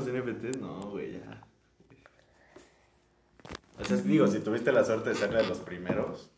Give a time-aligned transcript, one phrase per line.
[0.00, 1.42] los NFTs, no, güey, ya.
[3.78, 6.30] O sea, digo, si tuviste la suerte de ser de los primeros,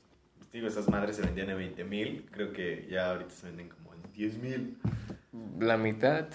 [0.53, 3.94] digo, esas madres se vendían en 20 mil, creo que ya ahorita se venden como
[3.94, 4.78] en 10 mil.
[5.58, 6.28] La mitad.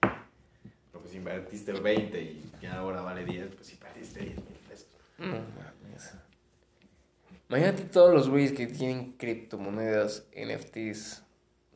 [0.00, 4.88] Pero pues invertiste 20 y ya ahora vale 10, pues sí perdiste 10 mil pesos.
[5.18, 6.14] No mames.
[7.48, 11.22] Imagínate todos los güeyes que tienen criptomonedas, NFTs,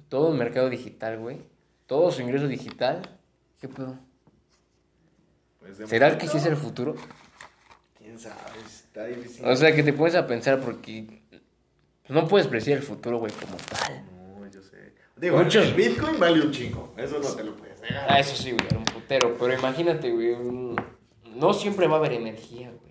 [0.08, 1.38] todo el mercado digital, güey.
[1.86, 3.18] Todo su ingreso digital.
[3.60, 3.98] ¿Qué pedo?
[5.62, 6.94] Pues ¿Será que sí es el futuro?
[7.96, 8.36] ¿Quién sabe?
[8.66, 9.44] Está difícil.
[9.46, 11.22] O sea, que te pones a pensar porque
[12.08, 14.04] no puedes predecir el futuro, güey, como tal.
[14.40, 14.92] No, yo sé.
[15.16, 18.06] Digo, Muchos- el Bitcoin vale un chingo, eso no te lo puedes negar.
[18.08, 19.36] Ah, eso sí, güey, un putero.
[19.38, 20.36] Pero imagínate, güey,
[21.36, 22.82] no siempre va a haber energía, güey.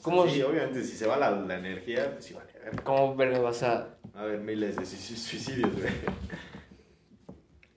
[0.00, 2.50] ¿Cómo, Sí, obviamente, si se va la, la energía, pues sí vale.
[2.60, 2.82] a ver.
[2.82, 3.96] ¿Cómo verga vas a...?
[4.14, 5.92] A haber miles de sui- suicidios, güey.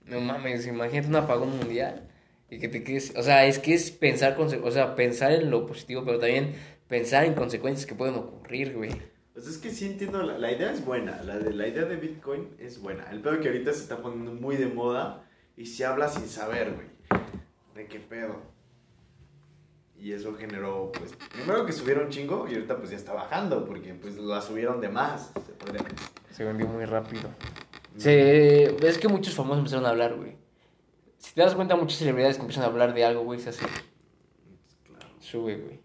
[0.06, 2.08] No mames, imagínate un apagón mundial
[2.56, 3.14] y que te quedes...
[3.16, 6.56] O sea, es que es pensar, o sea, pensar en lo positivo, pero también
[6.88, 8.92] pensar en consecuencias que pueden ocurrir, güey.
[9.34, 11.98] Pues es que sí entiendo, la, la idea es buena, la, de, la idea de
[11.98, 13.06] Bitcoin es buena.
[13.12, 16.74] El pedo que ahorita se está poniendo muy de moda y se habla sin saber,
[16.74, 16.88] güey.
[17.76, 18.42] ¿De qué pedo?
[20.00, 23.94] Y eso generó, pues, primero que subieron chingo y ahorita pues ya está bajando porque
[23.94, 25.32] pues la subieron de más,
[26.32, 27.30] se vendió muy rápido.
[27.98, 28.76] Se...
[28.86, 30.45] Es que muchos famosos empezaron a hablar, güey.
[31.26, 33.66] Si te das cuenta, muchas celebridades que empiezan a hablar de algo, güey, se hace...
[34.86, 35.08] Claro.
[35.20, 35.80] Sube, güey.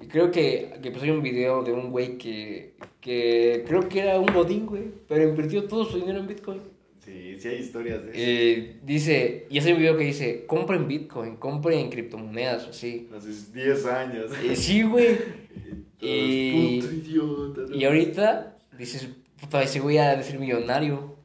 [0.00, 4.00] Y creo que, que pues hay un video de un güey que, que creo que
[4.00, 6.62] era un godín, güey, pero invirtió todo su dinero en Bitcoin.
[6.98, 8.18] Sí, sí hay historias de eso.
[8.20, 13.08] Eh, dice, y hace un video que dice, compren Bitcoin, compren criptomonedas o así.
[13.16, 14.32] Hace 10 años.
[14.44, 15.16] Y sí, güey.
[16.00, 16.82] Y-.
[17.14, 17.76] ¿no?
[17.76, 19.08] Y ahorita dices,
[19.40, 21.21] puta, ese güey ha de ser millonario.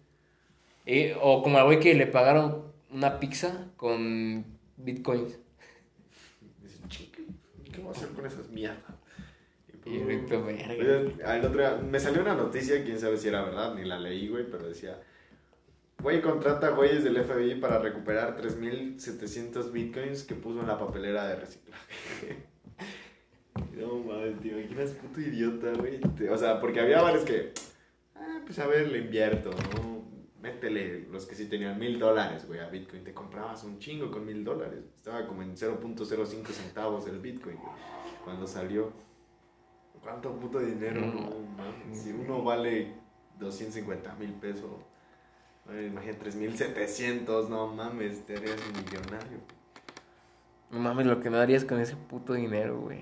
[0.89, 4.45] Eh, o como al güey que le pagaron una pizza con
[4.77, 5.37] Bitcoins.
[6.63, 7.19] Dicen, "Chica,
[7.73, 8.95] ¿qué voy a hacer con esas mierdas?
[9.83, 11.25] Y, verga.
[11.25, 14.29] Al otro día, me salió una noticia, quién sabe si era verdad, ni la leí,
[14.29, 14.97] güey, pero decía,
[16.01, 21.35] güey contrata güeyes del FBI para recuperar 3.700 bitcoins que puso en la papelera de
[21.35, 22.37] reciclaje.
[23.77, 25.99] no mames, tío, imaginas puto idiota, güey.
[26.29, 27.51] O sea, porque había varios que,
[28.15, 29.96] ah, pues a ver, le invierto, ¿no?
[30.47, 33.03] Métele los que sí tenían mil dólares, güey, a Bitcoin.
[33.03, 34.79] Te comprabas un chingo con mil dólares.
[34.95, 37.73] Estaba como en 0.05 centavos el Bitcoin, güey,
[38.23, 38.93] cuando salió.
[40.01, 41.01] ¿Cuánto puto dinero?
[41.01, 42.01] No No, mames.
[42.01, 42.93] Si uno vale
[43.39, 44.71] 250 mil pesos,
[45.69, 49.39] imagínate 3700, no mames, te harías un millonario.
[50.71, 53.01] No mames, lo que no harías con ese puto dinero, güey.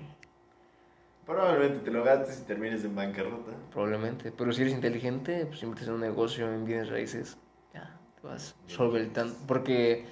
[1.26, 3.50] Probablemente te lo gastes y termines en bancarrota.
[3.72, 4.30] Probablemente.
[4.30, 7.36] Pero si eres inteligente, pues inviertes en un negocio, en bienes raíces.
[7.74, 9.34] Ya, te vas solventando.
[9.48, 10.04] Porque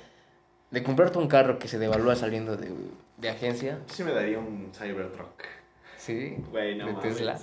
[0.72, 2.72] de comprarte un carro que se devalúa saliendo de,
[3.18, 5.44] de agencia, Yo sí me daría un Cybertruck.
[5.96, 7.14] sí, Güey, no de mames.
[7.16, 7.38] Tesla,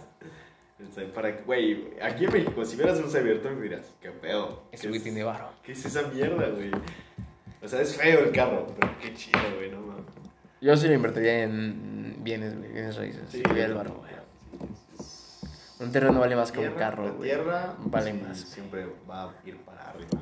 [0.94, 4.64] sea, Para, güey, aquí en México, si vieras un Cybertruck, dirás, qué pedo.
[4.72, 5.50] ¿Qué güey es- tiene varo.
[5.64, 6.72] ¿Qué es esa mierda, güey?
[7.64, 10.06] O sea, es feo el carro, pero qué chido, güey, no mames.
[10.62, 13.24] Yo sí lo invertiría en bienes, güey, bienes raíces.
[13.30, 13.78] Sí, el güey.
[13.78, 14.22] también.
[15.80, 17.30] Un terreno vale más que un carro, la güey.
[17.32, 18.40] tierra Vale sí, más.
[18.40, 20.20] Siempre va a ir para arriba.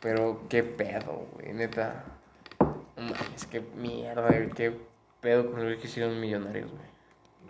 [0.00, 2.04] Pero qué pedo, güey, neta.
[2.96, 4.76] Mames, qué mierda, güey, qué
[5.20, 6.95] pedo con los que hicieron millonarios, güey.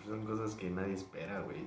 [0.06, 1.58] Son cosas que nadie espera, güey.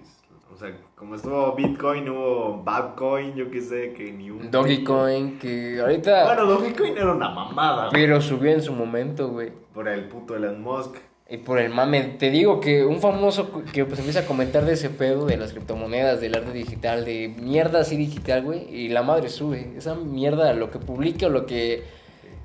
[0.54, 4.50] O sea, como estuvo Bitcoin, hubo Babcoin, yo qué sé, que ni un.
[4.50, 6.24] Dogecoin, que ahorita.
[6.24, 8.02] Bueno, Dogecoin era una mamada, güey.
[8.02, 9.52] Pero subió en su momento, güey.
[9.74, 10.96] Por el puto Elon Musk.
[11.30, 14.74] Y por el mame, te digo que un famoso que pues empieza a comentar de
[14.74, 19.04] ese pedo, de las criptomonedas, del arte digital, de mierda así digital, güey, y la
[19.04, 19.74] madre sube.
[19.78, 21.84] Esa mierda, lo que publique o lo que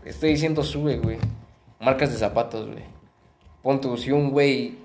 [0.04, 1.18] esté diciendo sube, güey.
[1.80, 2.84] Marcas de zapatos, güey.
[3.62, 4.83] Pon tú, si un güey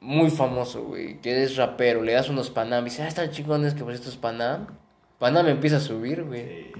[0.00, 3.74] muy famoso, güey, que es rapero, le das unos Panam y dice, ah, están chingones
[3.74, 4.66] que por estos Panam.
[5.18, 6.40] Panam empieza a subir, güey.
[6.40, 6.72] Eh,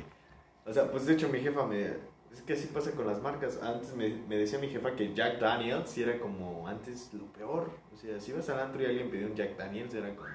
[0.66, 2.10] o sea, pues de hecho mi jefa me...
[2.32, 3.58] Es que así pasa con las marcas.
[3.62, 7.72] Antes me, me decía mi jefa que Jack Daniels sí era como antes lo peor.
[7.92, 10.30] O sea, si ibas al antro y alguien pedía un Jack Daniels era como...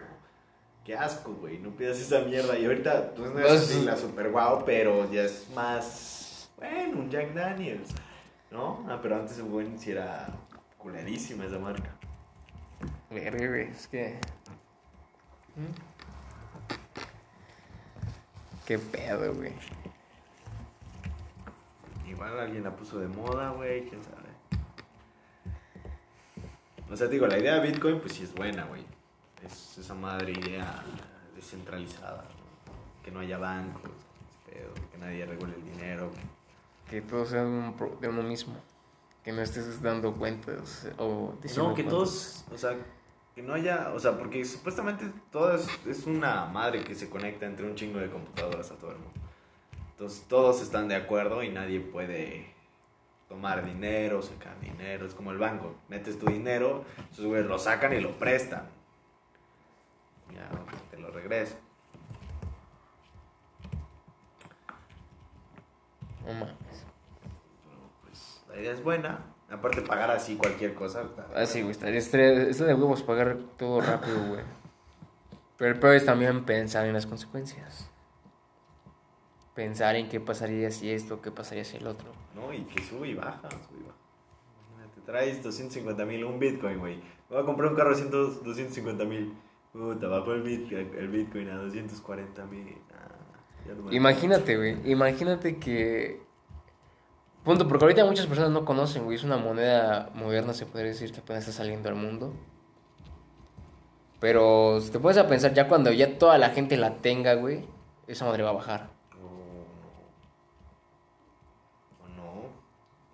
[0.84, 2.60] Qué asco, güey, no pidas esa mierda.
[2.60, 6.52] Y ahorita, pues no es así la super guau, pero ya es más...
[6.58, 7.90] Bueno, un Jack Daniels,
[8.52, 8.86] ¿no?
[8.88, 10.28] Ah, pero antes un buen sí era
[10.78, 11.98] culerísima esa marca.
[13.16, 14.20] Verga, güey, es que.
[15.56, 15.72] ¿Mm?
[18.66, 19.54] Qué pedo, güey.
[22.08, 24.16] Igual alguien la puso de moda, güey, quién sabe.
[26.92, 28.86] O sea, digo, la idea de Bitcoin, pues sí es buena, güey.
[29.44, 30.84] Es esa madre idea
[31.36, 32.24] descentralizada.
[32.24, 32.36] ¿no?
[33.04, 33.92] que no haya bancos,
[34.50, 36.10] pero que nadie regule el dinero.
[36.90, 38.56] Que todo sea de uno, pro- de uno mismo.
[39.24, 41.86] Que no estés dando cuentas o No, que cuentas.
[41.90, 42.76] todos, o sea,
[43.36, 47.66] que no haya, o sea, porque supuestamente todo es, una madre que se conecta entre
[47.66, 49.20] un chingo de computadoras a todo el mundo.
[49.92, 52.54] Entonces todos están de acuerdo y nadie puede
[53.28, 55.06] tomar dinero, sacar dinero.
[55.06, 58.70] Es como el banco, metes tu dinero, esos güeyes lo sacan y lo prestan.
[60.34, 60.50] Ya
[60.90, 61.60] te lo regresan.
[66.26, 66.86] No mames.
[67.64, 69.35] Pero, pues la idea es buena.
[69.50, 71.04] Aparte pagar así cualquier cosa.
[71.36, 74.42] Ah, sí, güey, estaría esto de huevos pagar todo rápido, güey.
[75.58, 77.90] Pero el peor es también pensar en las consecuencias.
[79.54, 82.12] Pensar en qué pasaría si esto, qué pasaría si el otro.
[82.34, 83.98] No, y que sube y baja, sube y baja.
[84.74, 87.00] Imagínate, traes 250 mil, un Bitcoin, güey.
[87.30, 89.34] Voy a comprar un carro de 100 250 mil.
[89.72, 92.78] Puta, bajó el Bitcoin, el Bitcoin a 240 mil.
[92.94, 94.92] Ah, no Imagínate, güey.
[94.92, 96.22] Imagínate que.
[97.46, 99.16] Punto, porque ahorita muchas personas no conocen, güey.
[99.18, 102.34] Es una moneda moderna, se podría decir, que apenas está saliendo al mundo.
[104.20, 107.64] Pero si te pones a pensar, ya cuando ya toda la gente la tenga, güey,
[108.08, 108.90] esa madre va a bajar.
[112.04, 112.24] O no.
[112.34, 112.50] O no.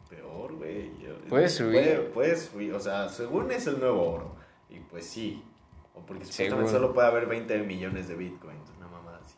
[0.10, 0.98] Peor, güey.
[1.00, 1.72] Yo- Puede subir.
[1.82, 2.74] Puede, puede subir.
[2.74, 4.36] O sea, según es el nuevo oro.
[4.70, 5.44] Y pues sí.
[5.94, 8.70] O porque supuestamente solo puede haber 20 millones de bitcoins.
[8.78, 9.36] Una mamada así.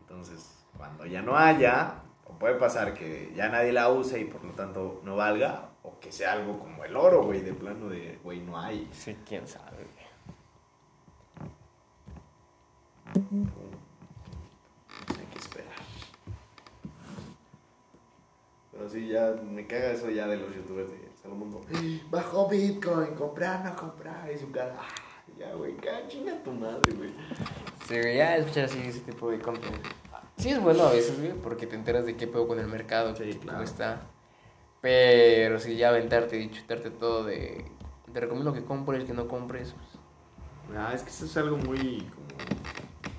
[0.00, 2.02] Entonces, cuando ya no haya,
[2.44, 5.70] puede pasar que ya nadie la use y por lo tanto no valga.
[5.82, 7.40] O que sea algo como el oro, güey.
[7.40, 8.86] De plano de, güey, no hay.
[8.92, 10.04] Sí, quién sabe, güey.
[15.18, 15.72] Hay que esperar.
[18.72, 21.62] Pero sí, ya me caga eso ya de los youtubers de Salomón.
[22.10, 24.30] Bajó Bitcoin, comprar, no comprar.
[24.30, 25.76] Y su cara, ah, ya, güey,
[26.08, 27.14] chinga tu madre, güey.
[27.88, 30.03] Sí, ya escuchar así ese tipo de contenido.
[30.44, 33.16] Sí es bueno a veces, güey, porque te enteras de qué pedo con el mercado,
[33.16, 34.02] Sí, cómo está.
[34.82, 37.64] Pero si ya aventarte y chutarte todo de...
[38.12, 39.72] Te recomiendo que compres, que no compres.
[39.72, 42.26] pues, Ah, es que eso es algo muy, como,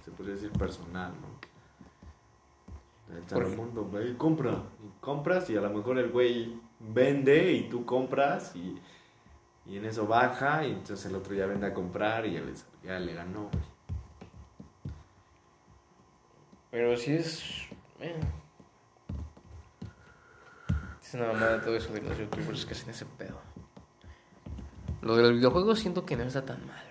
[0.05, 3.15] se podría decir personal, ¿no?
[3.17, 4.61] El Salomón, güey, compra.
[4.83, 8.79] Y compras y a lo mejor el güey vende y tú compras y,
[9.65, 12.67] y en eso baja y entonces el otro ya vende a comprar y ya, les-
[12.83, 13.74] ya le ganó, güey.
[16.75, 17.41] Pero sí es...
[18.01, 18.19] eh.
[21.01, 23.39] Es una mamada todo eso de los youtubers que hacen ese pedo.
[25.01, 26.83] Lo de los videojuegos siento que no está tan mal,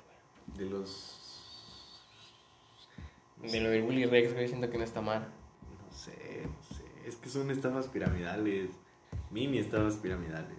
[0.57, 1.21] De los...
[3.41, 3.53] güey.
[3.53, 5.21] De lo del Willy Rex, güey, siento que no está mal.
[5.21, 6.83] No sé, no sé.
[7.07, 8.71] Es que son estafas piramidales.
[9.31, 10.57] Mini estafas piramidales.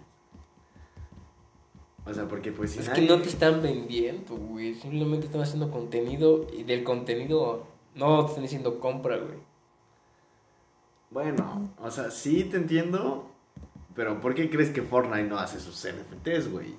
[2.04, 4.74] O sea, porque pues si Es nadie- que no te están vendiendo, güey.
[4.76, 7.66] Simplemente están haciendo contenido y del contenido
[7.96, 9.38] no te están diciendo compra, güey.
[11.10, 13.30] Bueno, o sea, sí te entiendo,
[13.94, 16.74] pero ¿por qué crees que Fortnite no hace sus NFTs, güey?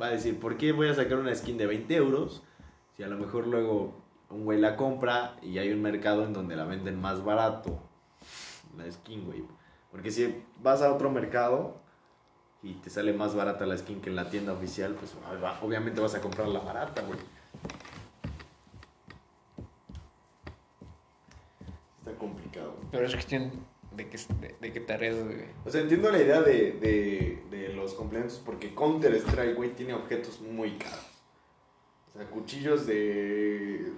[0.00, 2.42] Va a decir, ¿por qué voy a sacar una skin de 20 euros
[2.96, 3.94] si a lo mejor luego
[4.30, 7.78] un güey la compra y hay un mercado en donde la venden más barato?
[8.76, 9.44] La skin, güey.
[9.90, 11.76] Porque si vas a otro mercado
[12.62, 15.14] y te sale más barata la skin que en la tienda oficial, pues
[15.60, 17.18] obviamente vas a comprar la barata, güey.
[21.98, 22.72] Está complicado.
[22.72, 22.81] güey.
[22.92, 23.50] Pero es cuestión
[23.96, 25.46] de que, de, de que te arriesgues, güey.
[25.64, 29.94] O sea, entiendo la idea de, de, de los complementos porque Counter Strike, güey, tiene
[29.94, 31.08] objetos muy caros.
[32.14, 33.92] O sea, cuchillos de.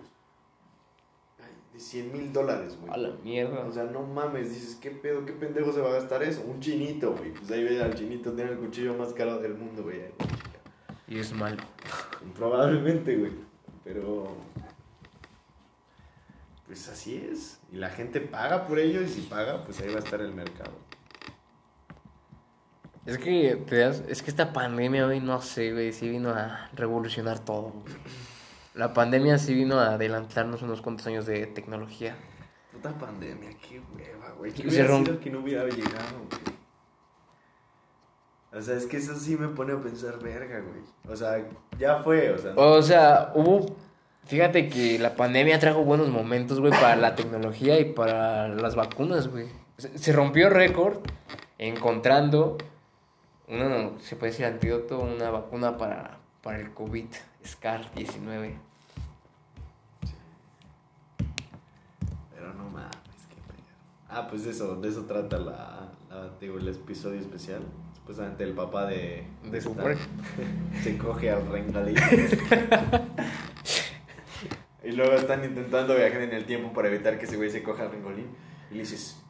[1.41, 3.03] ay, de 100 mil dólares, A güey.
[3.03, 3.67] la mierda.
[3.67, 5.27] O sea, no mames, dices, ¿qué pedo?
[5.27, 6.43] ¿Qué pendejo se va a gastar eso?
[6.43, 7.33] Un chinito, güey.
[7.33, 10.01] Pues ahí ve al chinito, tiene el cuchillo más caro del mundo, güey.
[11.09, 11.63] Y es malo.
[12.37, 13.33] Probablemente, güey.
[13.83, 14.37] Pero.
[16.75, 17.61] Pues así es.
[17.71, 20.35] Y la gente paga por ello y si paga, pues ahí va a estar el
[20.35, 20.73] mercado.
[23.07, 26.69] Es que, te das- es que esta pandemia, güey, no sé, güey, sí vino a
[26.73, 27.71] revolucionar todo.
[27.71, 27.95] güey.
[28.75, 32.17] La pandemia sí vino a adelantarnos unos cuantos años de tecnología.
[32.73, 34.53] Puta pandemia, qué hueva, güey.
[34.53, 36.57] ¿Qué hubiera romp- sido que no hubiera llegado, güey?
[38.53, 40.83] O sea, es que eso sí me pone a pensar, verga, güey.
[41.09, 41.37] O sea,
[41.79, 42.53] ya fue, o sea.
[42.57, 43.77] O sea, hubo.
[44.27, 49.29] Fíjate que la pandemia trajo buenos momentos, güey, para la tecnología y para las vacunas,
[49.29, 49.49] güey.
[49.77, 50.99] Se rompió récord
[51.59, 52.57] encontrando
[53.49, 57.07] uno, se puede decir antídoto, una vacuna para, para el COVID,
[57.45, 58.55] SCAR-19.
[62.35, 62.91] Pero no mames,
[63.29, 63.37] qué.
[64.09, 67.61] Ah, pues de eso, de eso trata la, la- digo, el episodio especial.
[67.97, 69.27] Supuestamente el papá de.
[69.51, 69.97] De Stan Super.
[70.83, 71.95] se coge al Rengalí.
[74.95, 77.83] y luego están intentando viajar en el tiempo para evitar que ese güey se coja
[77.83, 78.29] al Ringolín.
[78.71, 79.21] Y le dices,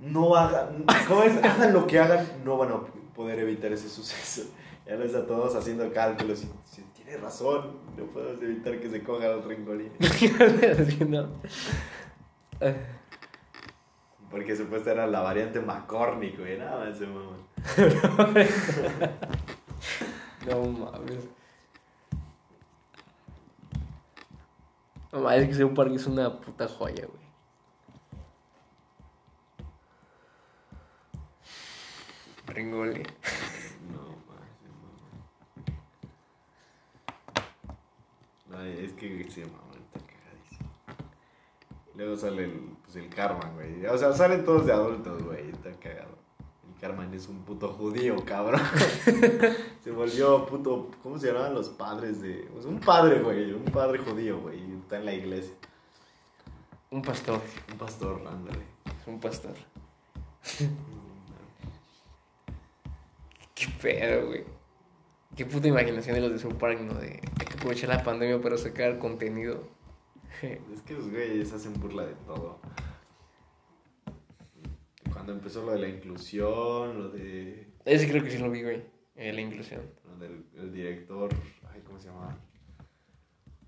[0.00, 1.36] no hagan, ¿cómo es?
[1.44, 2.80] Hagan lo que hagan, no van a
[3.14, 4.50] poder evitar ese suceso.
[4.84, 9.00] Ya ves a todos haciendo cálculos y dicen, tiene razón, no podemos evitar que se
[9.04, 9.92] coja al Ringolín.
[11.08, 11.28] No.
[14.28, 16.58] Porque supuestamente era la variante McCormick, güey.
[16.58, 17.46] Nada más se maman.
[20.48, 21.28] No mames.
[25.12, 27.22] No mames, es que South Park es una puta joya, güey.
[32.46, 33.02] Ringoli.
[33.92, 34.48] No, maman.
[38.58, 40.70] Ay, es que se maman, está cagadísimo.
[41.94, 43.84] Luego sale el, pues, el Carman, güey.
[43.86, 45.50] O sea, salen todos de adultos, güey.
[45.50, 46.16] Está cagado.
[46.74, 48.62] El Carman es un puto judío, cabrón.
[49.84, 50.90] se volvió puto.
[51.02, 52.48] ¿Cómo se llamaban los padres de.?
[52.52, 53.52] Pues un padre, güey.
[53.52, 54.71] Un padre judío, güey.
[54.82, 55.54] Está en la iglesia.
[56.90, 57.40] Un pastor.
[57.70, 58.64] Un pastor, ándale.
[59.00, 59.54] Es un pastor.
[63.54, 64.44] Qué pedo, güey.
[65.36, 66.94] Qué puta imaginación de los de South Park, ¿no?
[66.94, 69.66] De, hay que aprovechar la pandemia para sacar contenido.
[70.42, 72.60] Es que los güeyes hacen burla de todo.
[75.12, 77.72] Cuando empezó lo de la inclusión, lo de.
[77.84, 78.82] Ese creo que sí lo vi, güey.
[79.14, 79.82] eh, la inclusión.
[80.04, 81.30] Lo del el director.
[81.72, 82.36] Ay, ¿cómo se llama?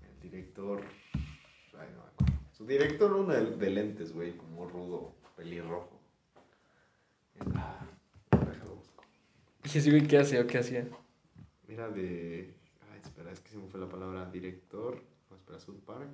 [0.01, 0.81] El director.
[1.13, 2.33] Ay, no me acuerdo.
[2.51, 5.99] Su director, uno de, de lentes, güey, como rudo, pelirrojo.
[7.55, 7.85] Ah,
[8.31, 9.03] déjalo busco.
[9.65, 10.87] Sí, güey, ¿qué hacía o qué hacía?
[11.67, 12.53] Mira de.
[12.91, 14.29] Ay, espera, es que se me fue la palabra.
[14.31, 15.01] Director.
[15.29, 16.09] No, espera, South Park.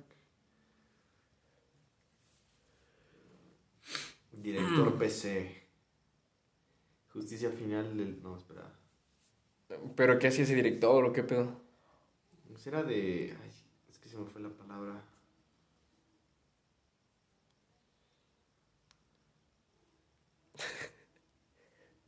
[4.32, 5.62] Director PC.
[7.12, 8.22] Justicia final del.
[8.22, 8.72] No, espera.
[9.96, 11.60] ¿Pero qué hacía ese director o qué pedo?
[12.48, 13.36] Pues era de.
[13.42, 13.50] Ay,
[13.90, 15.02] es que se me fue la palabra.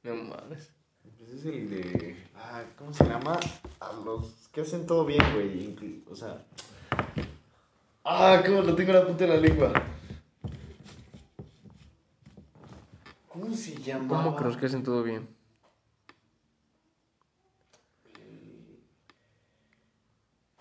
[0.04, 0.70] No mames.
[1.18, 2.16] Pues es el de.
[2.36, 3.40] Ah, ¿cómo se llama?
[3.80, 6.04] A los que hacen todo bien, güey.
[6.10, 6.44] O sea.
[8.04, 9.72] Ah, ¿cómo lo tengo en la punta de la lengua?
[13.28, 14.08] ¿Cómo se llama?
[14.08, 15.26] ¿Cómo que los que hacen todo bien?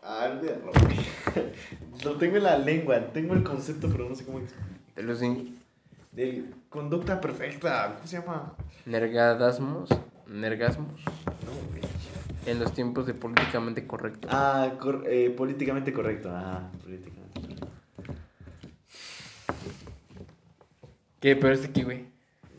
[0.01, 1.53] Ah, olvídalo, güey.
[2.03, 4.67] Lo tengo en la lengua, tengo el concepto, pero no sé cómo explicar.
[4.95, 5.53] De los de
[6.13, 8.55] De conducta perfecta, ¿cómo se llama?
[8.85, 9.89] nergadasmos.
[10.27, 11.01] Nergasmos.
[11.25, 11.81] No, güey.
[12.45, 14.27] En los tiempos de políticamente correcto.
[14.31, 16.29] Ah, cor- eh, políticamente correcto.
[16.31, 17.67] Ah, políticamente correcto.
[21.19, 21.35] ¿Qué?
[21.35, 22.05] Pero este aquí, güey.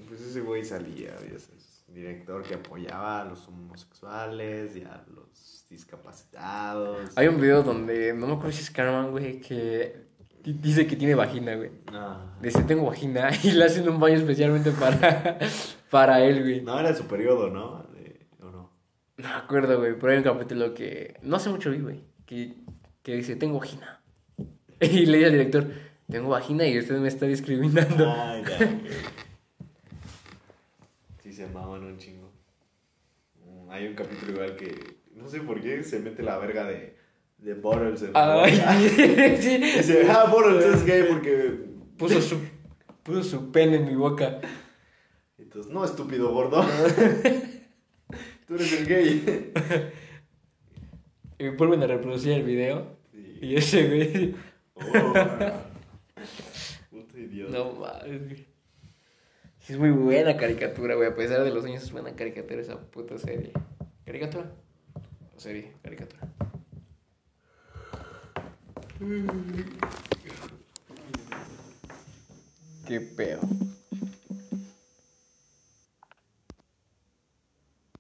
[0.09, 5.67] Pues ese güey salía, ya sabes, director que apoyaba a los homosexuales y a los
[5.69, 7.11] discapacitados.
[7.17, 10.07] Hay un video donde, no me acuerdo si es Carmen, güey, que
[10.53, 11.71] dice que tiene vagina, güey.
[11.93, 12.35] No.
[12.41, 15.39] Dice, tengo vagina y le hacen un baño especialmente para,
[15.91, 16.61] para él, güey.
[16.63, 17.85] No No, era su periodo, ¿no?
[17.95, 18.71] De- ¿O no?
[19.17, 22.55] me acuerdo, güey, pero hay un capítulo que no hace mucho vi, güey, que,
[23.03, 24.01] que dice, tengo vagina.
[24.81, 25.67] Y le dice al director,
[26.11, 28.05] tengo vagina y usted me está discriminando.
[28.07, 28.69] Ah, ya.
[31.23, 32.31] Sí, se amaban un chingo.
[33.45, 34.97] Mm, Hay un capítulo igual que.
[35.15, 36.97] No sé por qué se mete la verga de.
[37.45, 38.43] De Bottles boca.
[38.43, 38.57] Ay,
[39.41, 39.59] sí.
[39.59, 41.67] Dice, ah, Bottles es gay porque.
[41.99, 42.39] Puso su,
[43.03, 44.41] puso su pene en mi boca.
[45.37, 46.65] Entonces, no, estúpido gordo.
[48.47, 49.53] Tú eres el gay.
[51.39, 52.97] Y vuelven a reproducir el video.
[53.13, 53.39] Sí.
[53.43, 54.35] Y ese, güey,
[54.77, 55.13] Oh,
[56.91, 57.53] puto idiota.
[57.59, 58.41] no mames,
[59.69, 61.09] Es muy buena caricatura, güey.
[61.11, 63.53] A pesar de los años, es buena caricatura esa puta serie.
[64.07, 64.51] ¿Caricatura?
[65.37, 65.75] ¿O serie?
[65.83, 66.27] Caricatura.
[72.87, 73.41] ¿Qué pedo?